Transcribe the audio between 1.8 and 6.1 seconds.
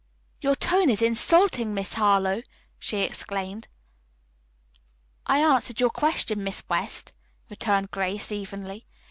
Harlowe!" she exclaimed. "I answered your